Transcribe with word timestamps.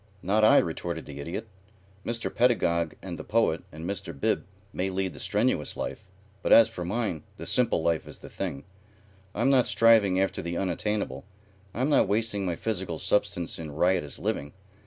"Not 0.23 0.43
I," 0.43 0.57
retorted 0.57 1.05
the 1.05 1.19
Idiot. 1.19 1.47
"Mr. 2.03 2.33
Pedagog 2.33 2.95
and 3.03 3.19
the 3.19 3.23
Poet 3.23 3.63
and 3.71 3.87
Mr. 3.87 4.19
Bib 4.19 4.47
may 4.73 4.89
lead 4.89 5.13
the 5.13 5.19
strenuous 5.19 5.77
life, 5.77 6.03
but 6.41 6.51
as 6.51 6.67
for 6.67 6.83
mine 6.83 7.21
the 7.37 7.45
simple 7.45 7.83
life 7.83 8.07
is 8.07 8.17
the 8.17 8.27
thing. 8.27 8.63
I'm 9.35 9.51
not 9.51 9.67
striving 9.67 10.19
after 10.19 10.41
the 10.41 10.57
unattainable. 10.57 11.23
I'm 11.71 11.89
not 11.91 12.07
wasting 12.07 12.47
my 12.47 12.55
physical 12.55 12.97
substance 12.97 13.59
in 13.59 13.69
riotous 13.75 14.17
living. 14.17 14.53